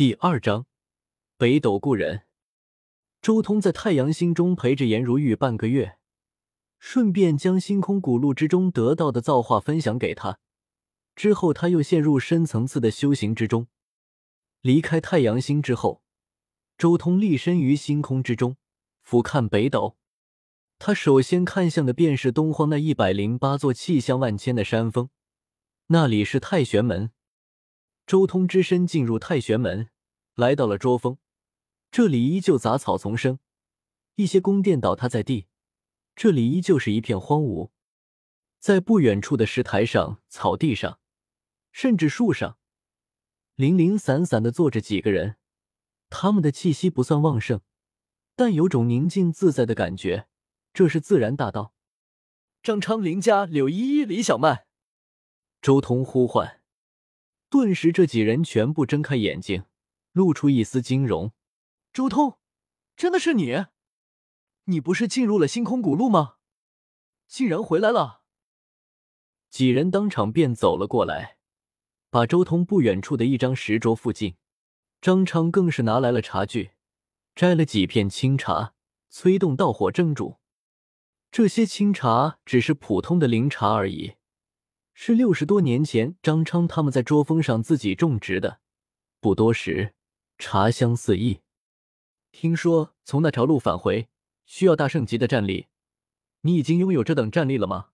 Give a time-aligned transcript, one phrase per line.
[0.00, 0.64] 第二章，
[1.36, 2.22] 北斗故人。
[3.20, 5.98] 周通在太阳星中陪着颜如玉半个月，
[6.78, 10.38] 顺便将星空古路之中得到的造化分享给他。
[11.14, 13.66] 之后，他又陷入深层次的修行之中。
[14.62, 16.00] 离开太阳星之后，
[16.78, 18.56] 周通立身于星空之中，
[19.02, 19.98] 俯瞰北斗。
[20.78, 25.10] 他首先看向的便是东荒那一百零八座气象万千的山峰，
[25.88, 27.10] 那里是太玄门。
[28.10, 29.88] 周通只身进入太玄门，
[30.34, 31.18] 来到了捉峰。
[31.92, 33.38] 这里依旧杂草丛生，
[34.16, 35.46] 一些宫殿倒塌在地。
[36.16, 37.70] 这里依旧是一片荒芜。
[38.58, 40.98] 在不远处的石台上、草地上，
[41.70, 42.58] 甚至树上，
[43.54, 45.36] 零零散散的坐着几个人。
[46.08, 47.60] 他们的气息不算旺盛，
[48.34, 50.26] 但有种宁静自在的感觉。
[50.74, 51.74] 这是自然大道。
[52.60, 54.66] 张昌、林家、柳依依、李小曼，
[55.62, 56.59] 周通呼唤。
[57.50, 59.64] 顿时，这几人全部睁开眼睛，
[60.12, 61.32] 露出一丝惊容。
[61.92, 62.38] 周通，
[62.96, 63.66] 真的是你？
[64.66, 66.36] 你不是进入了星空古路吗？
[67.26, 68.22] 竟然回来了！
[69.50, 71.38] 几人当场便走了过来，
[72.08, 74.36] 把周通不远处的一张石桌附近。
[75.00, 76.70] 张昌更是拿来了茶具，
[77.34, 78.74] 摘了几片清茶，
[79.08, 80.38] 催动道火蒸煮。
[81.32, 84.14] 这些清茶只是普通的灵茶而已。
[85.02, 88.60] 是六十多年前张昌他们在桌峰上自己种植的，
[89.18, 89.94] 不多时，
[90.36, 91.40] 茶香四溢。
[92.32, 94.10] 听说从那条路返回
[94.44, 95.68] 需要大圣级的战力，
[96.42, 97.92] 你已经拥有这等战力了吗？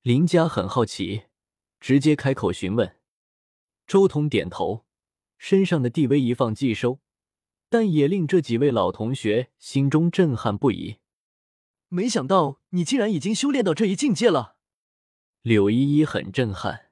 [0.00, 1.24] 林家很好奇，
[1.80, 2.96] 直接开口询问。
[3.86, 4.86] 周通点头，
[5.36, 7.00] 身上的地威一放即收，
[7.68, 10.96] 但也令这几位老同学心中震撼不已。
[11.88, 14.55] 没想到你竟然已经修炼到这一境界了。
[15.46, 16.90] 柳依依很震撼，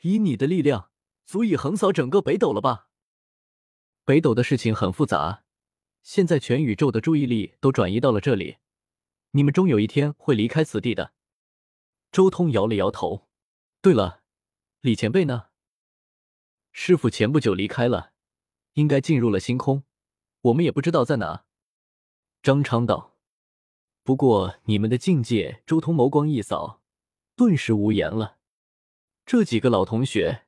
[0.00, 0.90] 以你的力量，
[1.26, 2.88] 足以横扫整个北斗了吧？
[4.06, 5.44] 北斗的事情很复杂，
[6.02, 8.56] 现在全宇宙的注意力都转移到了这里，
[9.32, 11.12] 你们终有一天会离开此地的。
[12.10, 13.28] 周通摇了摇头。
[13.82, 14.22] 对了，
[14.80, 15.48] 李前辈呢？
[16.72, 18.14] 师傅前不久离开了，
[18.72, 19.84] 应该进入了星空，
[20.40, 21.44] 我们也不知道在哪。
[22.42, 23.18] 张昌道。
[24.02, 26.79] 不过你们的境界，周通眸光一扫。
[27.40, 28.36] 顿时无言了。
[29.24, 30.42] 这几个老同学，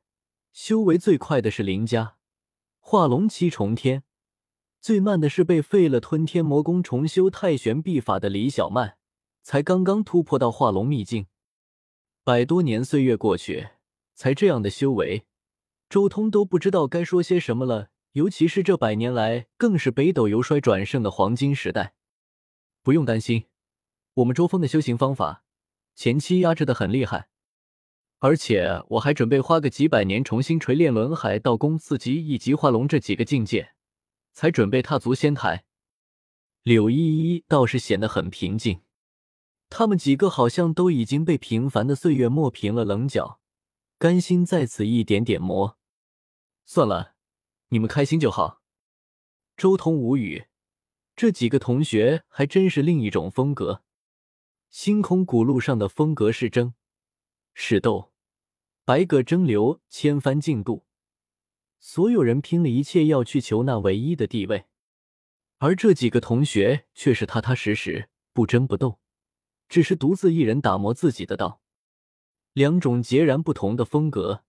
[0.53, 2.19] 修为最快的是林家，
[2.81, 4.03] 化龙七重天；
[4.79, 8.99] 最慢的是被废了吞天魔功重修太玄秘法的李小曼，
[9.41, 11.29] 才刚刚突破到化龙秘境。
[12.25, 13.69] 百多年岁月过去，
[14.13, 15.25] 才这样的修为，
[15.89, 17.89] 周通都不知道该说些什么了。
[18.13, 21.95] 尤其是这百年来，更是北斗由衰转盛的黄金时代。
[22.83, 23.47] 不用担心，
[24.13, 25.42] 我们周峰的修行方法。
[25.95, 27.29] 前期压制的很厉害，
[28.19, 33.75] 而且我还准备花个几百年重新锤炼轮海、道宫四级以及化龙这几个境界，
[34.33, 35.65] 才准备踏足仙台。
[36.63, 38.83] 柳依依倒是显得很平静，
[39.69, 43.41] 他们几个好像都已经被平凡的岁月磨平了棱角，
[43.99, 45.77] 甘心在此一点点磨。
[46.65, 47.15] 算了，
[47.69, 48.63] 你们开心就好。
[49.57, 50.47] 周通无语，
[51.17, 53.83] 这几个同学还真是另一种风格。
[54.73, 56.73] 星空古路上的风格是争，
[57.53, 58.11] 是斗，
[58.87, 60.87] 百舸争流，千帆竞渡，
[61.79, 64.65] 所有人拼了一切要去求那唯一的地位，
[65.59, 68.99] 而这几个同学却是踏踏实实，不争不斗，
[69.69, 71.61] 只是独自一人打磨自己的道。
[72.55, 74.43] 两种截然不同的风格，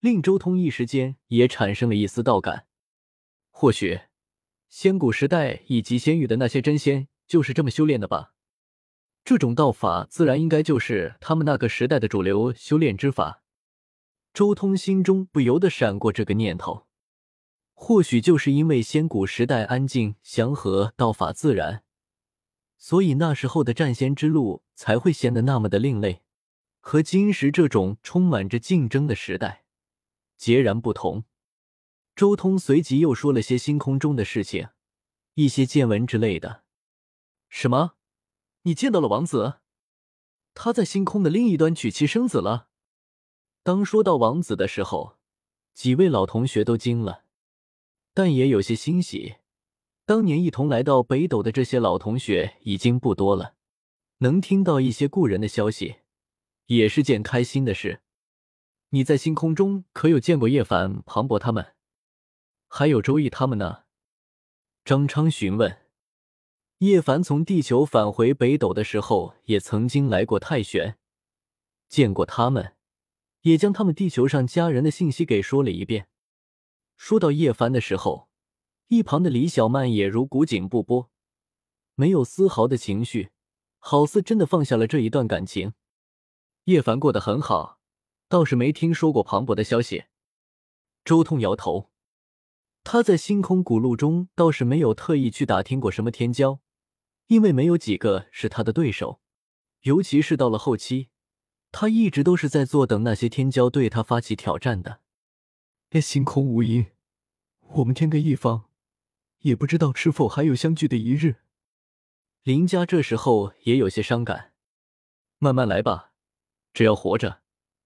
[0.00, 2.66] 令周通一时间也产生了一丝道感。
[3.52, 4.00] 或许，
[4.68, 8.31] 仙古时代以及仙域的那些真仙就是这么修炼的吧。
[9.24, 13.42] 这种道法自然应该就是他们那个时代的主流修炼之法。
[14.34, 16.86] 周通心中不由得闪过这个念头，
[17.74, 21.84] 或许就是因为仙古时代安静祥和，道法自然，
[22.78, 26.22] 所以那时候的战仙之路才会显得那么的另类，
[26.80, 29.64] 和今时这种充满着竞争的时代
[30.36, 31.24] 截然不同。
[32.16, 34.68] 周通随即又说了些星空中的事情，
[35.34, 36.62] 一些见闻之类的。
[37.48, 37.92] 什么？
[38.62, 39.60] 你见到了王子，
[40.54, 42.68] 他在星空的另一端娶妻生子了。
[43.62, 45.18] 当说到王子的时候，
[45.74, 47.24] 几位老同学都惊了，
[48.14, 49.36] 但也有些欣喜。
[50.04, 53.54] 当年一同来到北斗的这些老同学已经不多了，
[54.18, 55.96] 能听到一些故人的消息，
[56.66, 58.02] 也是件开心的事。
[58.90, 61.74] 你在星空中可有见过叶凡、庞博他们，
[62.68, 63.84] 还有周易他们呢？
[64.84, 65.81] 张昌询问。
[66.82, 70.98] 叶凡从地球返回北斗的时候，也曾经来过太玄，
[71.88, 72.74] 见过他们，
[73.42, 76.08] 也将他们地球上家人的信息给说了一遍。
[76.96, 78.28] 说到叶凡的时候，
[78.88, 81.08] 一旁的李小曼也如古井不波，
[81.94, 83.30] 没有丝毫的情绪，
[83.78, 85.74] 好似真的放下了这一段感情。
[86.64, 87.78] 叶凡过得很好，
[88.28, 90.06] 倒是没听说过庞博的消息。
[91.04, 91.92] 周通摇头，
[92.82, 96.58] 他在星空古路中倒是没有特意去打听过什么天骄，
[97.32, 99.22] 因为没有几个是他的对手，
[99.84, 101.08] 尤其是到了后期。
[101.70, 105.00] 他一直都是在坐等那些天骄对他发起挑战的。
[105.98, 106.90] 星空无垠，
[107.76, 108.68] 我们天各一方，
[109.38, 111.36] 也不知道是否还有相聚的一日。
[112.42, 114.52] 林家这时候也有些伤感。
[115.38, 116.12] 慢慢来吧，
[116.74, 117.40] 只要活着，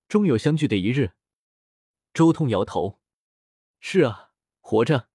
[0.09, 1.13] 终有相聚的一日。
[2.13, 2.99] 周通摇头
[3.79, 5.09] ：“是啊，活着。”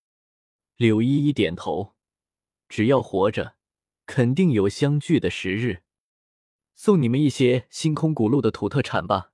[0.78, 1.96] 柳依依点头
[2.70, 3.58] ：“只要活着，
[4.14, 5.84] 肯定有相聚的时日。”
[6.76, 9.32] 送你们一些星空古路的土特产吧。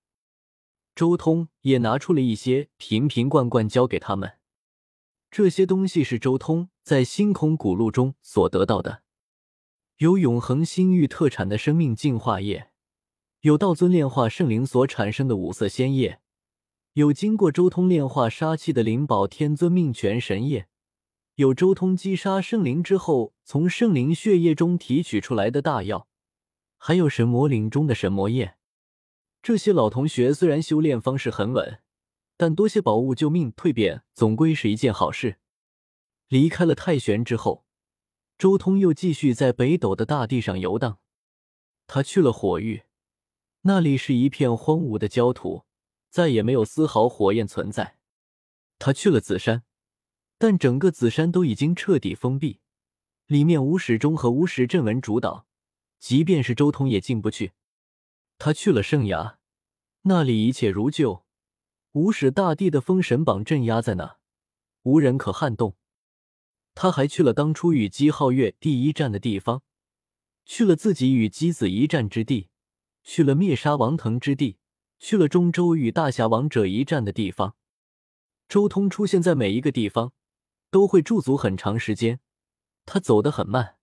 [0.93, 4.33] 周通也拿出了一些瓶瓶罐罐交给他们。
[5.31, 9.01] 这些东西是周通在星空古路中所得到的，
[9.97, 12.69] 有永恒星域特产的生命净化液，
[13.41, 16.19] 有道尊炼化圣灵所产生的五色仙液，
[16.93, 20.67] 有经过周通炼化杀气的灵宝天尊命泉神液，
[21.37, 26.07] 有周通击杀圣灵之后从圣灵血液中提取出来的大药。
[26.79, 28.57] 还有神魔岭中的神魔液，
[29.43, 31.79] 这些老同学虽然修炼方式很稳，
[32.37, 35.37] 但多些宝物救命蜕变总归是一件好事。
[36.27, 37.65] 离开了太玄之后，
[38.39, 40.97] 周通又继续在北斗的大地上游荡。
[41.85, 42.81] 他去了火域，
[43.61, 45.65] 那里是一片荒芜的焦土，
[46.09, 47.97] 再也没有丝毫火焰存在。
[48.79, 49.63] 他去了紫山，
[50.37, 52.59] 但整个紫山都已经彻底封闭，
[53.25, 55.45] 里面无始钟和无始阵纹主导。
[55.99, 57.53] 即便是周通也进不去。
[58.37, 59.39] 他去了圣崖，
[60.03, 61.25] 那里一切如旧，
[61.93, 64.17] 无始大帝的封神榜镇压在那，
[64.83, 65.75] 无人可撼动。
[66.75, 69.63] 他还去了当初与姬皓月第一战的地方，
[70.45, 72.49] 去了自己与姬子一战之地，
[73.03, 74.59] 去了灭杀王腾之地，
[74.99, 77.55] 去了中州与大侠王者一战的地方。
[78.47, 80.13] 周通出现在每一个地方，
[80.69, 82.19] 都会驻足很长时间。
[82.85, 83.77] 他走得很慢，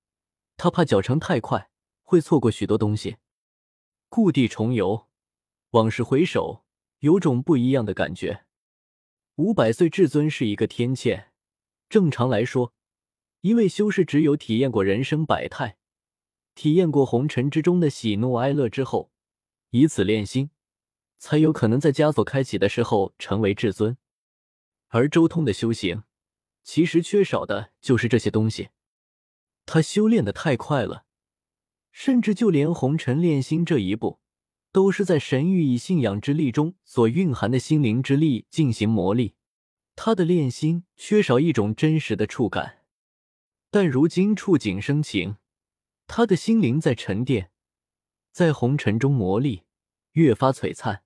[0.57, 1.71] 他怕脚程太快。
[2.07, 3.17] 会错过许多东西。
[4.11, 5.09] 故地重游，
[5.71, 6.65] 往事回首，
[6.99, 8.45] 有种不一样的感觉。
[9.37, 11.31] 五百岁至尊是一个天堑。
[11.89, 12.75] 正常来说，
[13.41, 15.79] 一位修士只有体验过人生百态，
[16.55, 19.11] 体验过红尘之中的喜怒哀乐之后，
[19.71, 20.51] 以此练心，
[21.19, 23.97] 才有可能在枷锁开启的时候成为至尊。
[24.89, 26.05] 而周通的修行，
[26.65, 28.71] 其实缺少的就是这些东西。
[29.65, 31.05] 他修炼的太快了。
[31.93, 34.19] 甚至就连红尘炼心这一步，
[34.73, 39.35] 都是在神域以信仰之力中所蕴含的心灵之力进行磨砺。
[39.95, 42.85] 他的炼心缺少一种真实的触感，
[43.71, 45.37] 但如今触景生情，
[46.09, 47.53] 他的心灵在沉淀，
[48.33, 49.63] 在红尘中磨砺，
[50.15, 51.04] 越发璀璨。